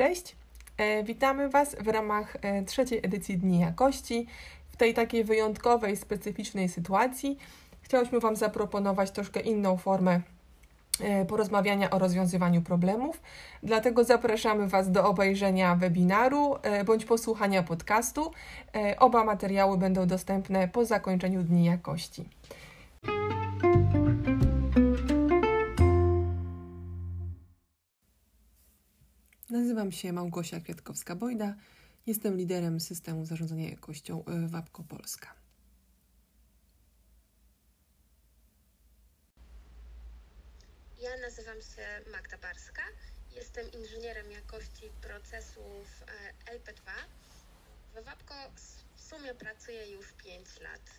[0.00, 0.36] Cześć,
[0.76, 4.26] e, witamy Was w ramach e, trzeciej edycji Dni Jakości.
[4.70, 7.38] W tej takiej wyjątkowej, specyficznej sytuacji
[7.82, 10.20] chciałyśmy Wam zaproponować troszkę inną formę
[11.00, 13.20] e, porozmawiania o rozwiązywaniu problemów.
[13.62, 16.56] Dlatego zapraszamy Was do obejrzenia webinaru
[16.86, 18.32] bądź posłuchania podcastu.
[18.98, 22.28] Oba materiały będą dostępne po zakończeniu Dni Jakości.
[29.70, 31.54] Nazywam się Małgosia Kwiatkowska-Bojda.
[32.06, 35.34] Jestem liderem systemu zarządzania jakością WAPKO Polska.
[41.00, 42.82] Ja nazywam się Magda Barska.
[43.36, 46.04] Jestem inżynierem jakości procesów
[46.46, 46.90] e, LP2.
[47.94, 48.34] W WAPKO
[48.94, 50.90] w sumie pracuję już 5 lat.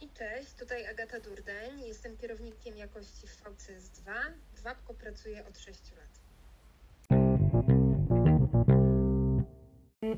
[0.00, 1.80] I cześć, tutaj Agata Durdeń.
[1.80, 4.32] Jestem kierownikiem jakości w VCS2.
[4.54, 6.27] W WAPKO pracuję od 6 lat.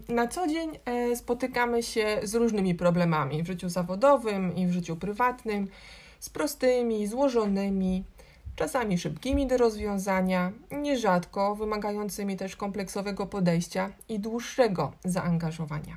[0.08, 4.96] Na co dzień e, spotykamy się z różnymi problemami w życiu zawodowym i w życiu
[4.96, 5.69] prywatnym,
[6.20, 8.05] z prostymi, złożonymi,
[8.56, 15.96] czasami szybkimi do rozwiązania, nierzadko wymagającymi też kompleksowego podejścia i dłuższego zaangażowania.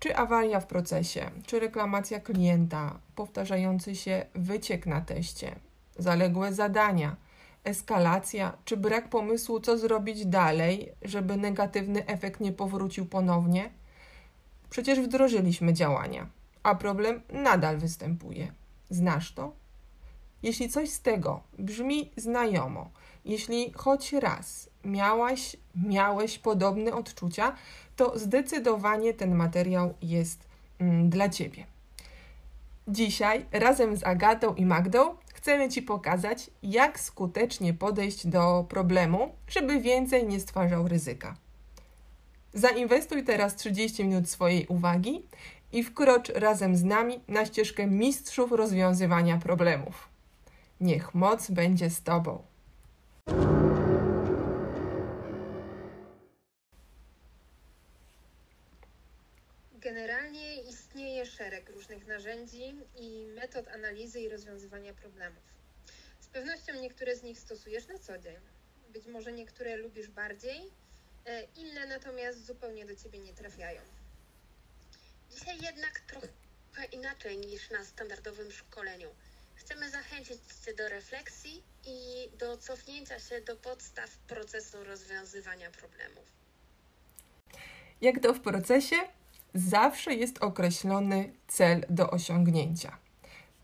[0.00, 5.56] Czy awaria w procesie, czy reklamacja klienta, powtarzający się wyciek na teście,
[5.98, 7.16] zaległe zadania–
[7.66, 13.70] eskalacja czy brak pomysłu, co zrobić dalej, żeby negatywny efekt nie powrócił ponownie?
[14.70, 16.26] Przecież wdrożyliśmy działania,
[16.62, 18.52] a problem nadal występuje.
[18.90, 19.52] Znasz to?
[20.42, 22.90] Jeśli coś z tego brzmi znajomo,
[23.24, 27.52] jeśli choć raz miałaś, miałeś podobne odczucia,
[27.96, 31.66] to zdecydowanie ten materiał jest mm, dla Ciebie.
[32.88, 39.80] Dzisiaj razem z Agatą i Magdą chcemy Ci pokazać, jak skutecznie podejść do problemu, żeby
[39.80, 41.36] więcej nie stwarzał ryzyka.
[42.54, 45.22] Zainwestuj teraz 30 minut swojej uwagi
[45.72, 50.08] i wkrocz razem z nami na ścieżkę mistrzów rozwiązywania problemów.
[50.80, 52.42] Niech moc będzie z Tobą.
[60.54, 65.42] Istnieje szereg różnych narzędzi i metod analizy i rozwiązywania problemów.
[66.20, 68.36] Z pewnością niektóre z nich stosujesz na co dzień.
[68.88, 70.60] Być może niektóre lubisz bardziej,
[71.26, 73.80] e, inne natomiast zupełnie do ciebie nie trafiają.
[75.30, 76.28] Dzisiaj jednak trochę
[76.92, 79.08] inaczej niż na standardowym szkoleniu.
[79.54, 86.24] Chcemy zachęcić Cię do refleksji i do cofnięcia się do podstaw procesu rozwiązywania problemów.
[88.00, 88.96] Jak to w procesie?
[89.54, 92.96] Zawsze jest określony cel do osiągnięcia.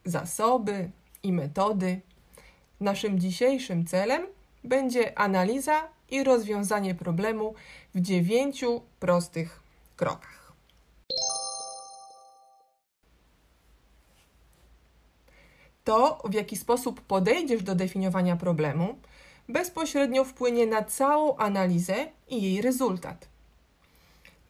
[0.04, 0.91] Zasoby
[1.22, 2.00] i metody.
[2.81, 4.26] Naszym dzisiejszym celem
[4.65, 7.54] będzie analiza i rozwiązanie problemu
[7.94, 9.60] w dziewięciu prostych
[9.97, 10.53] krokach.
[15.84, 18.99] To, w jaki sposób podejdziesz do definiowania problemu,
[19.49, 21.94] bezpośrednio wpłynie na całą analizę
[22.28, 23.31] i jej rezultat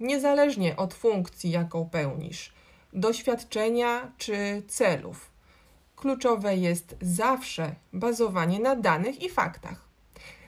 [0.02, 2.52] niezależnie od funkcji, jaką pełnisz,
[2.92, 5.30] doświadczenia czy celów.
[5.96, 9.92] Kluczowe jest zawsze bazowanie na danych i faktach.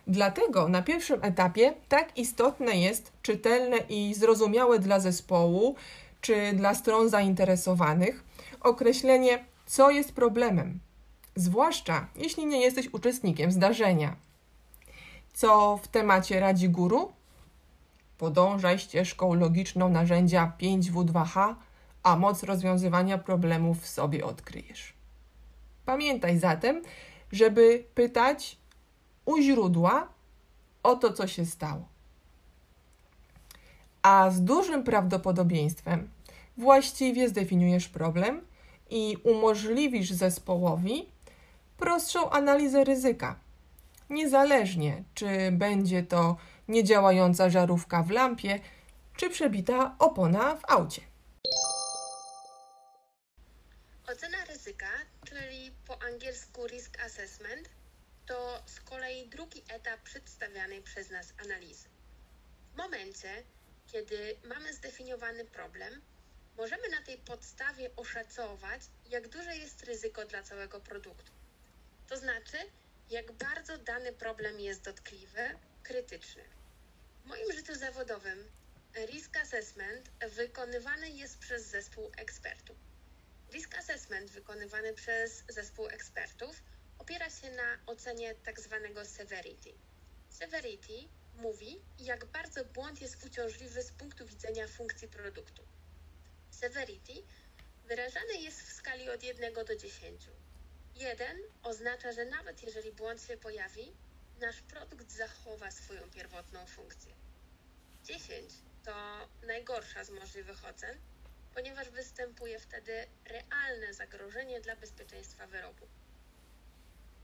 [0.06, 5.74] Dlatego na pierwszym etapie tak istotne jest czytelne i zrozumiałe dla zespołu
[6.20, 8.24] czy dla stron zainteresowanych
[8.60, 10.80] określenie, co jest problemem,
[11.36, 14.16] zwłaszcza jeśli nie jesteś uczestnikiem zdarzenia.
[15.34, 17.12] Co w temacie radzi guru?
[18.24, 21.54] Podążaj ścieżką logiczną narzędzia 5W2H,
[22.02, 24.92] a moc rozwiązywania problemów w sobie odkryjesz.
[25.86, 26.82] Pamiętaj zatem,
[27.32, 28.56] żeby pytać
[29.24, 30.08] u źródła
[30.82, 31.88] o to, co się stało.
[34.02, 36.08] A z dużym prawdopodobieństwem
[36.56, 38.40] właściwie zdefiniujesz problem
[38.90, 41.08] i umożliwisz zespołowi
[41.78, 43.36] prostszą analizę ryzyka.
[44.10, 46.36] Niezależnie, czy będzie to
[46.68, 48.60] niedziałająca żarówka w lampie
[49.16, 51.02] czy przebita opona w aucie.
[54.06, 54.90] Ocena ryzyka,
[55.24, 57.68] czyli po angielsku risk assessment,
[58.26, 61.88] to z kolei drugi etap przedstawianej przez nas analizy.
[62.74, 63.42] W momencie,
[63.86, 66.00] kiedy mamy zdefiniowany problem,
[66.56, 68.80] możemy na tej podstawie oszacować,
[69.10, 71.32] jak duże jest ryzyko dla całego produktu.
[72.08, 72.56] To znaczy,
[73.10, 76.44] jak bardzo dany problem jest dotkliwy, krytyczny.
[77.24, 78.50] W moim życiu zawodowym
[79.06, 82.76] risk assessment wykonywany jest przez zespół ekspertów.
[83.52, 86.62] Risk assessment wykonywany przez zespół ekspertów
[86.98, 89.72] opiera się na ocenie tak zwanego severity.
[90.30, 95.62] Severity mówi, jak bardzo błąd jest uciążliwy z punktu widzenia funkcji produktu.
[96.50, 97.12] Severity
[97.84, 100.28] wyrażany jest w skali od 1 do 10.
[100.94, 103.96] 1 oznacza, że nawet jeżeli błąd się pojawi,
[104.40, 107.14] nasz produkt zachowa swoją pierwotną funkcję.
[108.04, 108.52] 10
[108.84, 110.98] to najgorsza z możliwych ocen,
[111.54, 115.88] ponieważ występuje wtedy realne zagrożenie dla bezpieczeństwa wyrobu.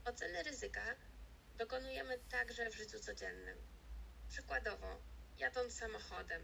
[0.05, 0.95] Oceny ryzyka
[1.59, 3.59] dokonujemy także w życiu codziennym.
[4.29, 5.01] Przykładowo,
[5.39, 6.43] jadąc samochodem,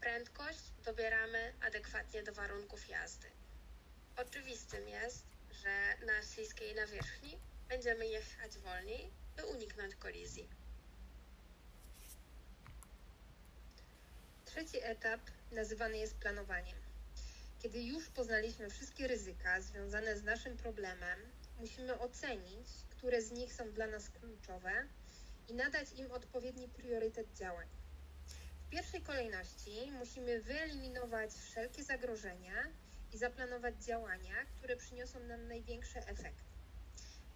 [0.00, 3.30] prędkość dobieramy adekwatnie do warunków jazdy.
[4.16, 7.38] Oczywistym jest, że na śliskiej nawierzchni
[7.68, 9.10] będziemy jechać wolniej,
[9.80, 10.48] uniknąć kolizji.
[14.44, 15.20] Trzeci etap
[15.52, 16.78] nazywany jest planowaniem.
[17.62, 21.18] Kiedy już poznaliśmy wszystkie ryzyka związane z naszym problemem,
[21.60, 24.72] musimy ocenić, które z nich są dla nas kluczowe
[25.48, 27.68] i nadać im odpowiedni priorytet działań.
[28.66, 32.54] W pierwszej kolejności musimy wyeliminować wszelkie zagrożenia
[33.12, 36.49] i zaplanować działania, które przyniosą nam największy efekt.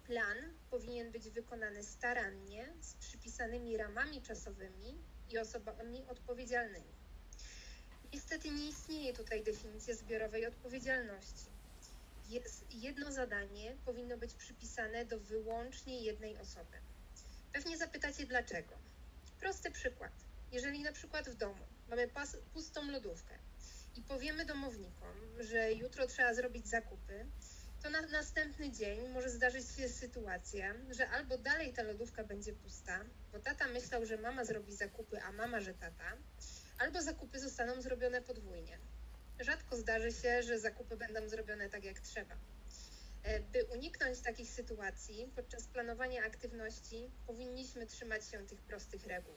[0.07, 0.37] Plan
[0.69, 4.97] powinien być wykonany starannie, z przypisanymi ramami czasowymi
[5.29, 6.95] i osobami odpowiedzialnymi.
[8.13, 11.45] Niestety nie istnieje tutaj definicja zbiorowej odpowiedzialności.
[12.69, 16.77] Jedno zadanie powinno być przypisane do wyłącznie jednej osoby.
[17.53, 18.75] Pewnie zapytacie dlaczego.
[19.39, 20.11] Prosty przykład.
[20.51, 23.35] Jeżeli na przykład w domu mamy pas, pustą lodówkę
[23.95, 27.25] i powiemy domownikom, że jutro trzeba zrobić zakupy,
[27.85, 32.99] to na następny dzień może zdarzyć się sytuacja, że albo dalej ta lodówka będzie pusta,
[33.31, 36.17] bo tata myślał, że mama zrobi zakupy, a mama, że tata,
[36.79, 38.77] albo zakupy zostaną zrobione podwójnie.
[39.39, 42.35] Rzadko zdarzy się, że zakupy będą zrobione tak jak trzeba.
[43.23, 49.33] E, by uniknąć takich sytuacji, podczas planowania aktywności powinniśmy trzymać się tych prostych reguł.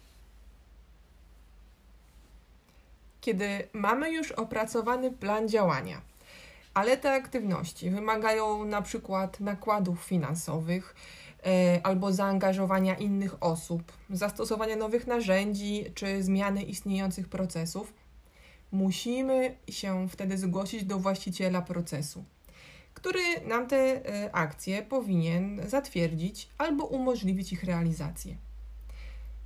[3.20, 6.02] Kiedy mamy już opracowany plan działania,
[6.74, 10.94] ale te aktywności wymagają na przykład nakładów finansowych
[11.46, 17.92] e, albo zaangażowania innych osób, zastosowania nowych narzędzi czy zmiany istniejących procesów,
[18.72, 22.24] musimy się wtedy zgłosić do właściciela procesu,
[22.94, 28.36] który nam te e, akcje powinien zatwierdzić albo umożliwić ich realizację.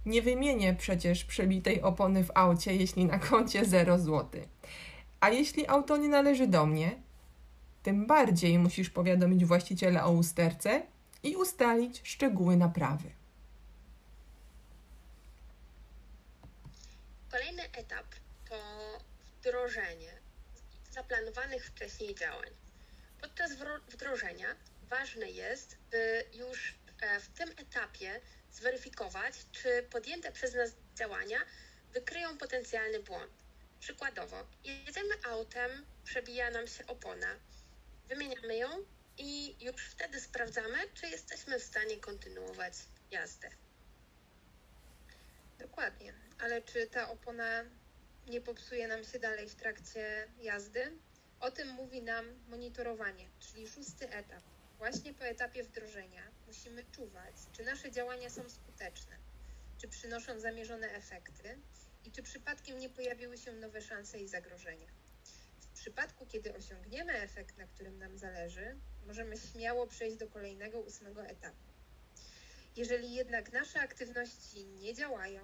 [0.06, 4.40] Nie wymienię przecież przebitej opony w aucie, jeśli na koncie 0 zł.
[5.20, 6.90] A jeśli auto nie należy do mnie,
[7.82, 10.82] tym bardziej musisz powiadomić właściciela o usterce
[11.22, 13.10] i ustalić szczegóły naprawy.
[17.30, 18.06] Kolejny etap
[18.48, 18.56] to
[19.40, 20.12] wdrożenie
[20.90, 22.50] zaplanowanych wcześniej działań.
[23.20, 23.52] Podczas
[23.88, 24.46] wdrożenia
[24.90, 28.20] ważne jest, by już e, w tym etapie
[28.52, 31.38] zweryfikować, czy podjęte przez nas działania
[31.92, 33.32] wykryją potencjalny błąd.
[33.80, 35.70] Przykładowo, jedziemy autem,
[36.04, 37.26] przebija nam się opona,
[38.08, 38.68] wymieniamy ją
[39.18, 42.74] i już wtedy sprawdzamy, czy jesteśmy w stanie kontynuować
[43.10, 43.48] jazdę.
[45.58, 47.64] Dokładnie, ale czy ta opona
[48.26, 50.98] nie popsuje nam się dalej w trakcie jazdy?
[51.40, 54.42] O tym mówi nam monitorowanie, czyli szósty etap.
[54.78, 59.16] Właśnie po etapie wdrożenia musimy czuwać, czy nasze działania są skuteczne,
[59.78, 61.58] czy przynoszą zamierzone efekty
[62.04, 65.01] i czy przypadkiem nie pojawiły się nowe szanse i zagrożenia.
[65.82, 71.72] Przypadku, kiedy osiągniemy efekt, na którym nam zależy, możemy śmiało przejść do kolejnego ósmego etapu.
[72.76, 75.42] Jeżeli jednak nasze aktywności nie działają,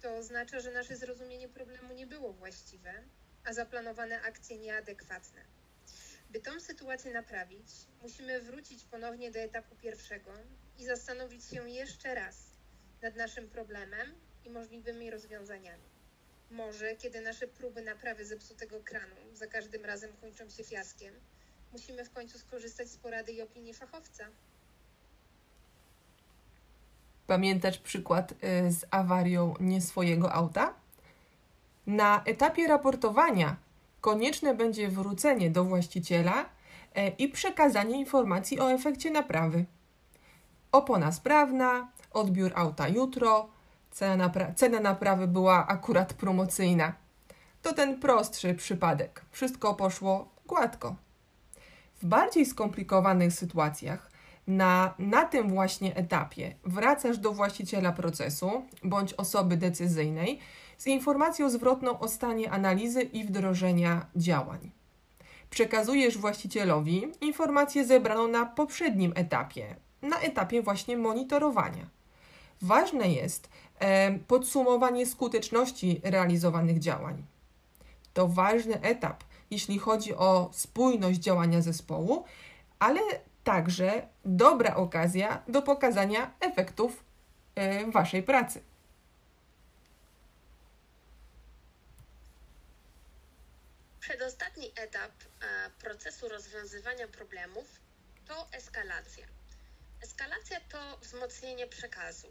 [0.00, 2.92] to oznacza, że nasze zrozumienie problemu nie było właściwe,
[3.44, 5.44] a zaplanowane akcje nieadekwatne.
[6.30, 7.68] By tą sytuację naprawić,
[8.02, 10.32] musimy wrócić ponownie do etapu pierwszego
[10.78, 12.36] i zastanowić się jeszcze raz
[13.02, 15.89] nad naszym problemem i możliwymi rozwiązaniami.
[16.50, 21.14] Może, kiedy nasze próby naprawy zepsutego kranu za każdym razem kończą się fiaskiem,
[21.72, 24.24] musimy w końcu skorzystać z porady i opinii fachowca.
[27.26, 28.36] Pamiętasz przykład y,
[28.72, 30.74] z awarią nie swojego auta?
[31.86, 33.56] Na etapie raportowania
[34.00, 36.48] konieczne będzie wrócenie do właściciela
[36.94, 39.64] e, i przekazanie informacji o efekcie naprawy.
[40.72, 43.48] Opona sprawna, odbiór auta jutro,
[43.90, 46.92] cena, napra- cena naprawy była akurat promocyjna.
[47.62, 49.24] To ten prostszy przypadek.
[49.30, 50.96] Wszystko poszło gładko.
[52.02, 54.10] W bardziej skomplikowanych sytuacjach
[54.46, 60.40] na, na tym właśnie etapie wracasz do właściciela procesu bądź osoby decyzyjnej
[60.78, 64.70] z informacją zwrotną o stanie analizy i wdrożenia działań.
[65.50, 71.99] Przekazujesz właścicielowi informację zebraną na poprzednim etapie, na etapie właśnie monitorowania.
[72.62, 73.48] Ważne jest
[74.26, 77.24] podsumowanie skuteczności realizowanych działań.
[78.14, 82.24] To ważny etap, jeśli chodzi o spójność działania zespołu,
[82.78, 83.00] ale
[83.44, 87.04] także dobra okazja do pokazania efektów
[87.92, 88.62] Waszej pracy.
[94.00, 97.64] Przedostatni etap e, procesu rozwiązywania problemów
[98.28, 99.26] to eskalacja.
[100.02, 102.26] Eskalacja to wzmocnienie przekazu,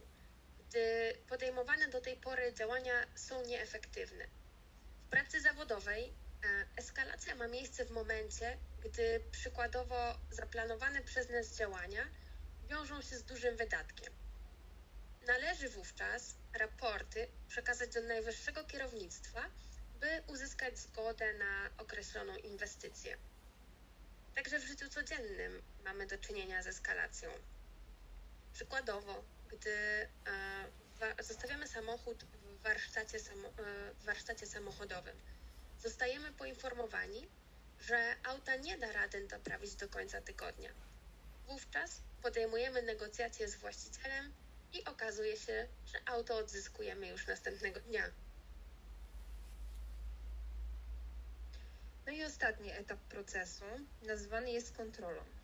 [0.70, 4.26] gdy podejmowane do tej pory działania są nieefektywne.
[5.06, 12.10] W pracy zawodowej e, eskalacja ma miejsce w momencie, gdy przykładowo zaplanowane przez nas działania
[12.70, 14.14] wiążą się z dużym wydatkiem.
[15.28, 19.46] Należy wówczas raporty przekazać do najwyższego kierownictwa,
[20.00, 23.18] by uzyskać zgodę na określoną inwestycję.
[24.36, 27.30] Także w życiu codziennym mamy do czynienia z eskalacją.
[28.54, 33.52] Przykładowo, gdy e, zostawiamy samochód w warsztacie, samo, e,
[33.94, 35.16] w warsztacie samochodowym,
[35.80, 37.28] zostajemy poinformowani,
[37.80, 40.70] że auta nie da rady doprawić do końca tygodnia.
[41.48, 44.34] Wówczas podejmujemy negocjacje z właścicielem
[44.74, 48.12] i okazuje się, że auto odzyskujemy już następnego dnia.
[52.06, 53.66] No i ostatni etap procesu
[54.02, 55.39] nazwany jest kontrolą.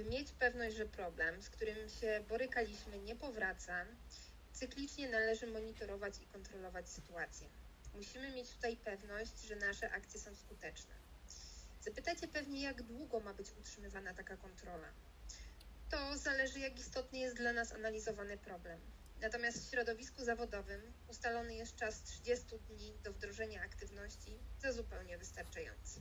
[0.00, 3.86] By mieć pewność, że problem, z którym się borykaliśmy, nie powraca,
[4.52, 7.46] cyklicznie należy monitorować i kontrolować sytuację.
[7.94, 10.94] Musimy mieć tutaj pewność, że nasze akcje są skuteczne.
[11.80, 14.88] Zapytacie pewnie, jak długo ma być utrzymywana taka kontrola.
[15.90, 18.80] To zależy, jak istotny jest dla nas analizowany problem.
[19.20, 26.00] Natomiast w środowisku zawodowym ustalony jest czas 30 dni do wdrożenia aktywności za zupełnie wystarczający.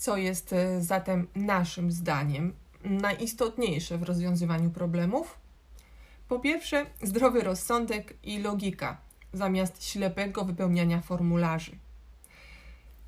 [0.00, 2.54] Co jest e, zatem naszym zdaniem
[2.84, 5.38] najistotniejsze w rozwiązywaniu problemów?
[6.28, 8.96] Po pierwsze, zdrowy rozsądek i logika
[9.32, 11.72] zamiast ślepego wypełniania formularzy.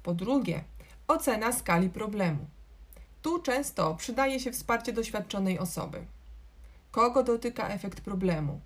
[0.02, 0.64] Po drugie,
[1.08, 2.46] ocena skali problemu.
[3.22, 6.06] Tu często przydaje się wsparcie doświadczonej osoby.
[6.90, 8.60] Kogo dotyka efekt problemu?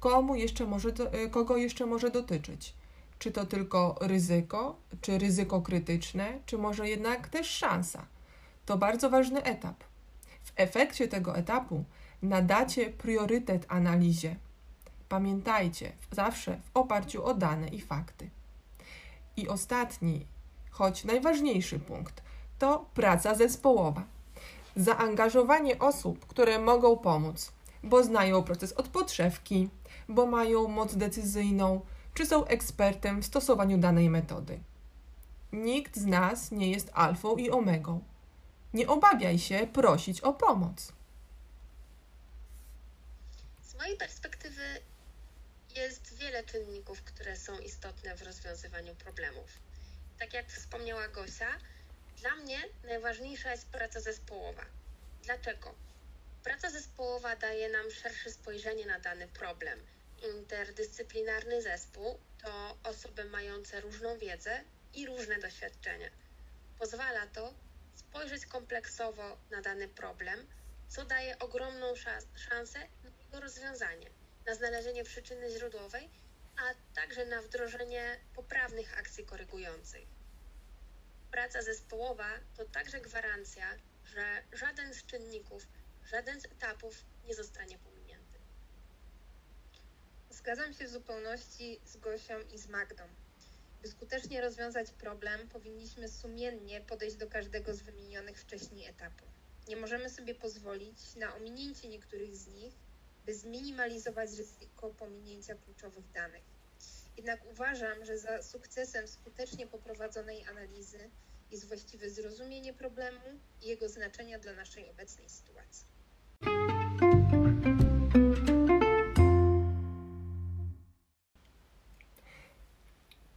[0.00, 2.74] Komu jeszcze może e, kogo jeszcze może dotyczyć?
[3.18, 8.06] Czy to tylko ryzyko, czy ryzyko krytyczne, czy może jednak też szansa?
[8.66, 9.84] To bardzo ważny etap.
[10.44, 11.84] W efekcie tego etapu
[12.22, 14.36] nadacie priorytet analizie.
[15.08, 18.30] Pamiętajcie, zawsze w oparciu o dane i fakty.
[19.36, 20.26] I ostatni,
[20.70, 22.22] choć najważniejszy punkt
[22.58, 24.04] to praca zespołowa.
[24.76, 29.68] Zaangażowanie osób, które mogą pomóc, bo znają proces od podszewki,
[30.08, 31.80] bo mają moc decyzyjną,
[32.16, 34.60] czy są ekspertem w stosowaniu danej metody.
[35.52, 38.04] Nikt z nas nie jest alfą i omegą.
[38.74, 40.92] Nie obawiaj się prosić o pomoc.
[43.62, 44.62] Z mojej perspektywy
[45.76, 49.50] jest wiele czynników, które są istotne w rozwiązywaniu problemów.
[50.18, 51.58] Tak jak wspomniała Gosia,
[52.20, 54.62] dla mnie najważniejsza jest praca zespołowa.
[55.22, 55.74] Dlaczego?
[56.44, 59.78] Praca zespołowa daje nam szersze spojrzenie na dany problem.
[60.22, 66.10] Interdyscyplinarny zespół to osoby mające różną wiedzę i różne doświadczenia.
[66.78, 67.54] Pozwala to
[67.94, 70.46] spojrzeć kompleksowo na dany problem,
[70.88, 71.94] co daje ogromną
[72.34, 74.10] szansę na jego rozwiązanie,
[74.46, 76.10] na znalezienie przyczyny źródłowej,
[76.56, 80.16] a także na wdrożenie poprawnych akcji korygujących
[81.36, 85.66] praca zespołowa to także gwarancja, że żaden z czynników,
[86.04, 87.95] żaden z etapów nie zostanie pominięty.
[90.30, 93.04] Zgadzam się w zupełności z Gosią i z Magdą.
[93.82, 99.28] By skutecznie rozwiązać problem, powinniśmy sumiennie podejść do każdego z wymienionych wcześniej etapów.
[99.68, 102.74] Nie możemy sobie pozwolić na ominięcie niektórych z nich,
[103.26, 106.44] by zminimalizować ryzyko pominięcia kluczowych danych.
[107.16, 111.10] Jednak uważam, że za sukcesem skutecznie poprowadzonej analizy
[111.50, 115.95] jest właściwe zrozumienie problemu i jego znaczenia dla naszej obecnej sytuacji.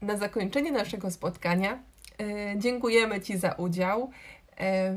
[0.09, 1.79] Na zakończenie naszego spotkania
[2.19, 4.11] e, dziękujemy Ci za udział
[4.59, 4.95] e,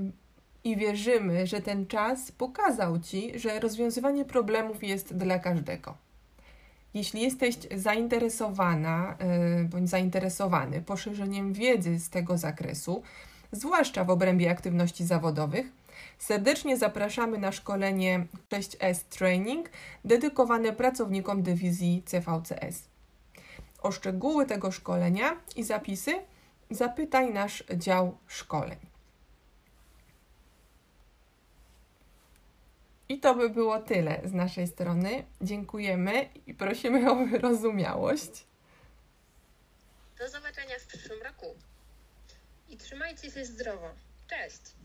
[0.65, 5.95] i wierzymy, że ten czas pokazał Ci, że rozwiązywanie problemów jest dla każdego.
[6.95, 9.17] Jeśli jesteś zainteresowana
[9.61, 13.03] y, bądź zainteresowany poszerzeniem wiedzy z tego zakresu,
[13.53, 15.67] zwłaszcza w obrębie aktywności zawodowych,
[16.19, 19.71] serdecznie zapraszamy na szkolenie 6S Training
[20.05, 22.92] dedykowane pracownikom dywizji CVCS.
[23.83, 26.15] O szczegóły tego szkolenia i zapisy
[26.71, 28.79] zapytaj nasz dział szkoleń.
[33.09, 35.25] I to by było tyle z naszej strony.
[35.41, 38.47] Dziękujemy i prosimy o wyrozumiałość.
[40.19, 41.47] Do zobaczenia w przyszłym roku.
[42.69, 43.91] I trzymajcie się zdrowo.
[44.29, 44.82] Cześć!